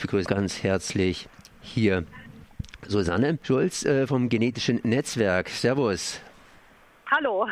[0.00, 1.28] Ich begrüße ganz herzlich
[1.60, 2.06] hier
[2.88, 5.50] Susanne Schulz äh, vom Genetischen Netzwerk.
[5.50, 6.22] Servus.
[7.10, 7.46] Hallo.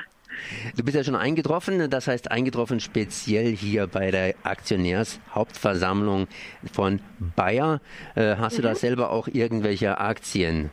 [0.75, 6.27] Du bist ja schon eingetroffen, das heißt eingetroffen speziell hier bei der Aktionärshauptversammlung
[6.73, 7.01] von
[7.37, 7.83] Bayer.
[8.15, 8.63] Äh, hast mhm.
[8.63, 10.71] du da selber auch irgendwelche Aktien?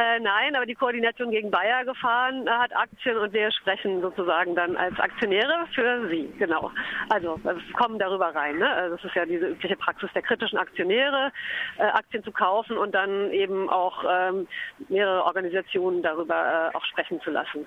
[0.00, 4.54] Äh, nein, aber die Koordination gegen Bayer gefahren äh, hat Aktien und wir sprechen sozusagen
[4.54, 6.70] dann als Aktionäre für sie, genau.
[7.10, 8.56] Also wir kommen darüber rein.
[8.56, 8.70] Ne?
[8.70, 11.32] Also, das ist ja diese übliche Praxis der kritischen Aktionäre,
[11.76, 14.48] äh, Aktien zu kaufen und dann eben auch ähm,
[14.88, 17.66] mehrere Organisationen darüber äh, auch sprechen zu lassen.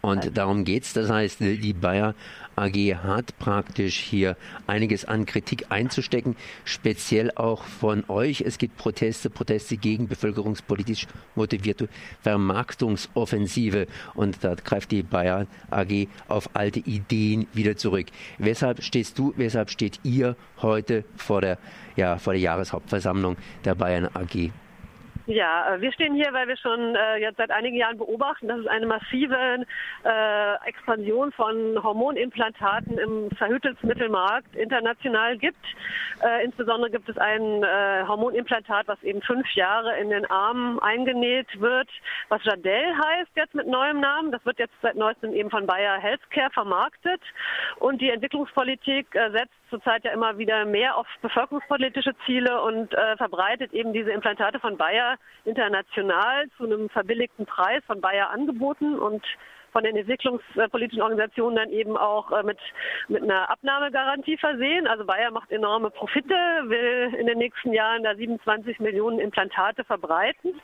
[0.00, 0.92] Und darum geht es.
[0.92, 2.14] Das heißt, die Bayer
[2.56, 8.40] AG hat praktisch hier einiges an Kritik einzustecken, speziell auch von euch.
[8.40, 11.59] Es gibt Proteste, Proteste gegen bevölkerungspolitisch motivierte
[12.22, 18.06] Vermarktungsoffensive und da greift die Bayer AG auf alte Ideen wieder zurück.
[18.38, 21.58] Weshalb stehst du, weshalb steht ihr heute vor der,
[21.96, 24.50] ja, vor der Jahreshauptversammlung der Bayern AG?
[25.30, 28.58] Ja, äh, wir stehen hier, weil wir schon äh, jetzt seit einigen Jahren beobachten, dass
[28.58, 29.64] es eine massive
[30.04, 35.64] äh, Expansion von Hormonimplantaten im Verhütungsmittelmarkt international gibt.
[36.20, 41.60] Äh, insbesondere gibt es ein äh, Hormonimplantat, was eben fünf Jahre in den Arm eingenäht
[41.60, 41.88] wird,
[42.28, 44.32] was Jadel heißt jetzt mit neuem Namen.
[44.32, 47.20] Das wird jetzt seit neuestem eben von Bayer Healthcare vermarktet.
[47.76, 53.16] Und die Entwicklungspolitik äh, setzt zurzeit ja immer wieder mehr auf bevölkerungspolitische Ziele und äh,
[53.16, 58.98] verbreitet eben diese Implantate von Bayer international zu einem verbilligten Preis von Bayer angeboten.
[58.98, 59.24] Und
[59.70, 62.58] von den entwicklungspolitischen Organisationen dann eben auch äh, mit,
[63.08, 64.86] mit einer Abnahmegarantie versehen.
[64.86, 70.60] Also Bayer macht enorme Profite, will in den nächsten Jahren da 27 Millionen Implantate verbreiten.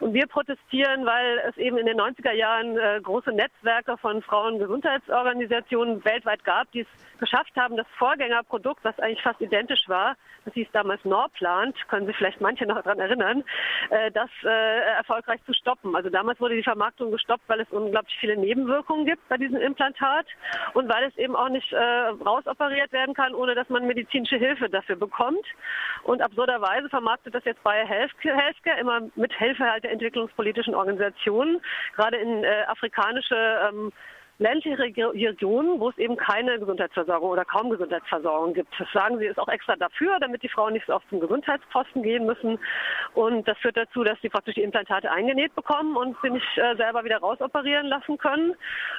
[0.00, 6.04] Und wir protestieren, weil es eben in den 90er Jahren äh, große Netzwerke von Frauengesundheitsorganisationen
[6.04, 6.88] weltweit gab, die es
[7.18, 12.16] geschafft haben, das Vorgängerprodukt, was eigentlich fast identisch war, das hieß damals Norplant, können sich
[12.16, 13.44] vielleicht manche noch daran erinnern,
[13.90, 15.94] äh, das erfolgreich zu stoppen.
[15.94, 20.26] Also damals wurde die Vermarktung gestoppt, weil es unglaublich viele Nebenwirkungen gibt bei diesem Implantat
[20.74, 24.68] und weil es eben auch nicht äh, rausoperiert werden kann, ohne dass man medizinische Hilfe
[24.68, 25.46] dafür bekommt.
[26.02, 31.60] Und absurderweise vermarktet das jetzt bei Healthcare immer mit Hilfe halt der entwicklungspolitischen Organisationen,
[31.94, 33.36] gerade in äh, afrikanische
[33.68, 33.92] ähm,
[34.40, 38.72] ländliche Regionen, wo es eben keine Gesundheitsversorgung oder kaum Gesundheitsversorgung gibt.
[38.78, 42.02] Das sagen sie ist auch extra dafür, damit die Frauen nicht so oft zum Gesundheitsposten
[42.02, 42.58] gehen müssen.
[43.14, 46.74] Und das führt dazu, dass sie praktisch die Implantate eingenäht bekommen und sie nicht äh,
[46.76, 48.54] selber wieder rausoperieren lassen können.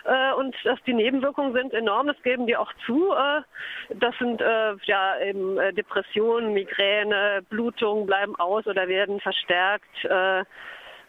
[0.06, 3.12] Äh, und dass die Nebenwirkungen sind enorm, das geben die auch zu.
[3.12, 3.41] Äh,
[3.96, 9.81] das sind äh, ja eben äh, Depressionen, Migräne, Blutungen bleiben aus oder werden verstärkt.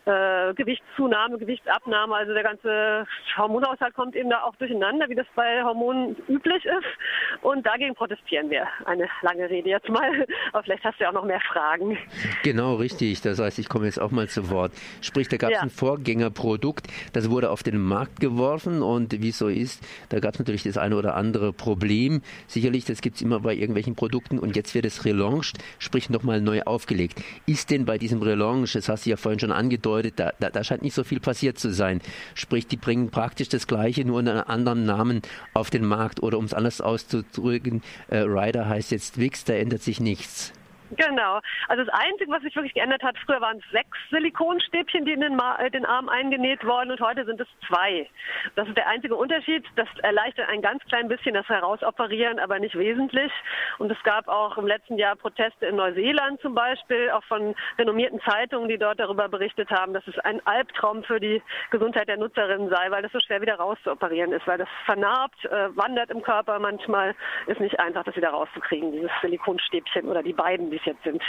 [0.04, 5.62] Äh, Gewichtszunahme, Gewichtsabnahme, also der ganze Hormonhaushalt kommt eben da auch durcheinander, wie das bei
[5.62, 7.42] Hormonen üblich ist.
[7.42, 8.66] Und dagegen protestieren wir.
[8.84, 11.96] Eine lange Rede jetzt mal, aber vielleicht hast du ja auch noch mehr Fragen.
[12.42, 13.20] Genau, richtig.
[13.20, 14.72] Das heißt, ich komme jetzt auch mal zu Wort.
[15.02, 15.62] Sprich, da gab es ja.
[15.62, 20.34] ein Vorgängerprodukt, das wurde auf den Markt geworfen und wie es so ist, da gab
[20.34, 22.22] es natürlich das eine oder andere Problem.
[22.48, 26.40] Sicherlich, das gibt es immer bei irgendwelchen Produkten und jetzt wird es relaunched, sprich nochmal
[26.40, 27.22] neu aufgelegt.
[27.46, 30.50] Ist denn bei diesem Relaunch, das hast du ja vorhin schon angedeutet, bedeutet, da, da,
[30.50, 32.00] da scheint nicht so viel passiert zu sein.
[32.34, 35.22] Sprich, die bringen praktisch das Gleiche, nur unter einem anderen Namen
[35.54, 36.22] auf den Markt.
[36.22, 40.52] Oder um es anders auszudrücken, äh, Rider heißt jetzt Wix, da ändert sich nichts.
[40.96, 41.40] Genau.
[41.68, 45.20] Also das Einzige, was sich wirklich geändert hat, früher waren es sechs Silikonstäbchen, die in
[45.20, 48.08] den, äh, den Arm eingenäht wurden und heute sind es zwei.
[48.56, 49.64] Das ist der einzige Unterschied.
[49.76, 53.32] Das erleichtert ein ganz klein bisschen das Herausoperieren, aber nicht wesentlich.
[53.78, 58.20] Und es gab auch im letzten Jahr Proteste in Neuseeland zum Beispiel, auch von renommierten
[58.20, 62.68] Zeitungen, die dort darüber berichtet haben, dass es ein Albtraum für die Gesundheit der Nutzerinnen
[62.68, 66.58] sei, weil das so schwer wieder rauszuoperieren ist, weil das vernarbt, äh, wandert im Körper
[66.58, 67.14] manchmal,
[67.46, 71.22] ist nicht einfach, das wieder rauszukriegen, dieses Silikonstäbchen oder die beiden, die es jetzt sind.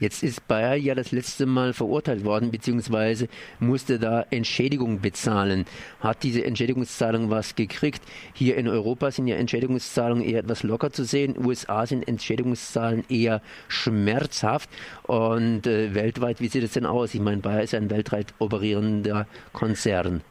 [0.00, 3.28] Jetzt ist Bayer ja das letzte Mal verurteilt worden, beziehungsweise
[3.60, 5.66] musste da Entschädigung bezahlen.
[6.00, 8.02] Hat diese Entschädigungszahlung was gekriegt?
[8.32, 11.36] Hier in Europa sind ja Entschädigungszahlungen eher etwas locker zu sehen.
[11.38, 14.68] USA sind Entschädigungszahlen eher schmerzhaft.
[15.04, 17.14] Und äh, weltweit, wie sieht es denn aus?
[17.14, 20.22] Ich meine, Bayer ist ein weltweit operierender Konzern.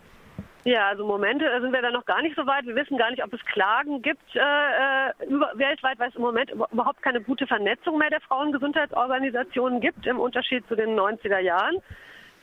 [0.63, 2.65] Ja, also im Moment sind wir da noch gar nicht so weit.
[2.67, 6.21] Wir wissen gar nicht, ob es Klagen gibt äh, äh über, weltweit, weil es im
[6.21, 11.77] Moment überhaupt keine gute Vernetzung mehr der Frauengesundheitsorganisationen gibt, im Unterschied zu den 90er Jahren.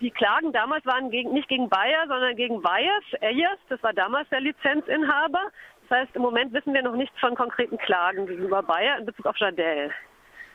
[0.00, 4.28] Die Klagen damals waren gegen, nicht gegen Bayer, sondern gegen Wyeth, Ayers, das war damals
[4.30, 5.50] der Lizenzinhaber.
[5.88, 9.26] Das heißt, im Moment wissen wir noch nichts von konkreten Klagen gegenüber Bayer in Bezug
[9.26, 9.92] auf Jadel.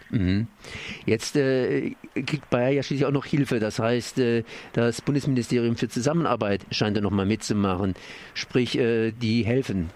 [0.10, 0.48] Mhm.
[1.06, 3.60] Jetzt äh, kriegt Bayer ja schließlich auch noch Hilfe.
[3.60, 7.96] Das heißt, äh, das Bundesministerium für Zusammenarbeit scheint da nochmal mitzumachen.
[8.34, 9.90] Sprich, äh, die helfen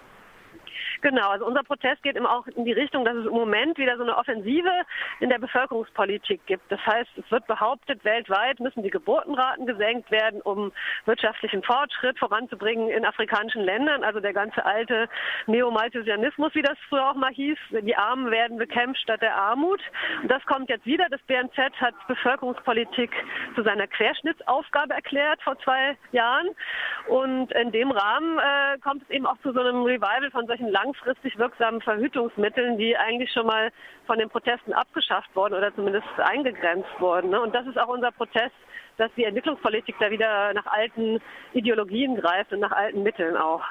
[1.00, 3.96] Genau, also unser Protest geht eben auch in die Richtung, dass es im Moment wieder
[3.96, 4.70] so eine Offensive
[5.20, 6.70] in der Bevölkerungspolitik gibt.
[6.70, 10.72] Das heißt, es wird behauptet, weltweit müssen die Geburtenraten gesenkt werden, um
[11.04, 14.02] wirtschaftlichen Fortschritt voranzubringen in afrikanischen Ländern.
[14.02, 15.08] Also der ganze alte
[15.46, 17.58] Neomalthusianismus, wie das früher auch mal hieß.
[17.70, 19.80] Die Armen werden bekämpft statt der Armut.
[20.22, 21.06] Und das kommt jetzt wieder.
[21.10, 23.10] Das BNZ hat Bevölkerungspolitik
[23.54, 26.48] zu seiner Querschnittsaufgabe erklärt vor zwei Jahren.
[27.06, 30.70] Und in dem Rahmen äh, kommt es eben auch zu so einem Revival von solchen
[30.88, 33.70] langfristig wirksamen Verhütungsmitteln, die eigentlich schon mal
[34.06, 37.30] von den Protesten abgeschafft wurden oder zumindest eingegrenzt wurden.
[37.30, 37.40] Ne?
[37.40, 38.54] Und das ist auch unser Protest,
[38.96, 41.20] dass die Entwicklungspolitik da wieder nach alten
[41.52, 43.62] Ideologien greift und nach alten Mitteln auch.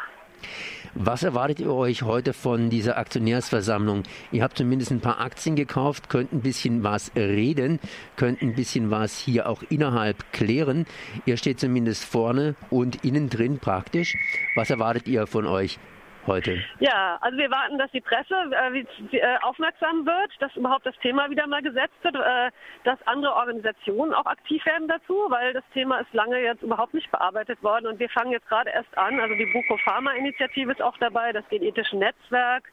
[0.94, 4.04] Was erwartet ihr euch heute von dieser Aktionärsversammlung?
[4.32, 7.80] Ihr habt zumindest ein paar Aktien gekauft, könnt ein bisschen was reden,
[8.16, 10.86] könnt ein bisschen was hier auch innerhalb klären.
[11.26, 14.16] Ihr steht zumindest vorne und innen drin praktisch.
[14.56, 15.80] Was erwartet ihr von euch?
[16.28, 16.62] Heute?
[16.80, 21.30] Ja, also wir warten, dass die Presse äh, äh, aufmerksam wird, dass überhaupt das Thema
[21.30, 22.52] wieder mal gesetzt wird, äh,
[22.84, 27.10] dass andere Organisationen auch aktiv werden dazu, weil das Thema ist lange jetzt überhaupt nicht
[27.12, 29.20] bearbeitet worden und wir fangen jetzt gerade erst an.
[29.20, 32.66] Also die Buko Pharma Initiative ist auch dabei, das Genetische Netzwerk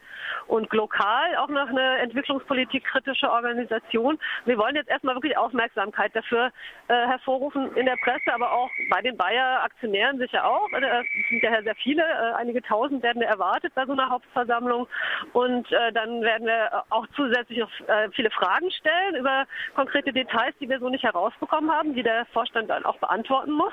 [0.47, 4.19] und lokal auch noch eine Entwicklungspolitik kritische Organisation.
[4.45, 6.50] Wir wollen jetzt erstmal wirklich Aufmerksamkeit dafür
[6.89, 10.69] äh, hervorrufen in der Presse, aber auch bei den Bayer Aktionären sicher auch.
[10.73, 14.87] Es sind ja sehr viele, äh, einige tausend werden erwartet erwartet bei so einer Hauptversammlung.
[15.32, 19.44] Und äh, dann werden wir auch zusätzlich noch äh, viele Fragen stellen über
[19.75, 23.73] konkrete Details, die wir so nicht herausbekommen haben, die der Vorstand dann auch beantworten muss.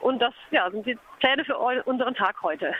[0.00, 2.72] Und das ja, sind die Pläne für unseren Tag heute.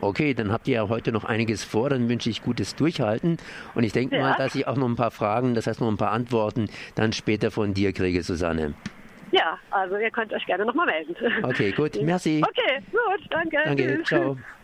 [0.00, 1.90] Okay, dann habt ihr ja heute noch einiges vor.
[1.90, 3.38] Dann wünsche ich gutes Durchhalten.
[3.74, 4.22] Und ich denke ja.
[4.22, 7.12] mal, dass ich auch noch ein paar Fragen, das heißt noch ein paar Antworten, dann
[7.12, 8.74] später von dir kriege, Susanne.
[9.30, 11.16] Ja, also ihr könnt euch gerne nochmal melden.
[11.42, 11.96] Okay, gut.
[12.02, 12.42] Merci.
[12.46, 13.26] Okay, gut.
[13.30, 13.58] Danke.
[13.64, 13.96] Danke.
[13.96, 14.06] Tschüss.
[14.06, 14.36] Ciao.